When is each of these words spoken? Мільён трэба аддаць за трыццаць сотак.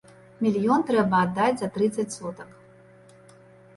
Мільён 0.45 0.85
трэба 0.87 1.19
аддаць 1.27 1.51
за 1.61 1.67
трыццаць 1.75 2.09
сотак. 2.17 2.49